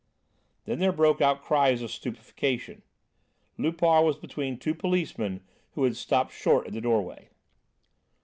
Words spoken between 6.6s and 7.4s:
in the doorway.